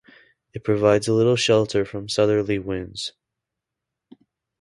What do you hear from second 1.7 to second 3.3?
from southerly winds.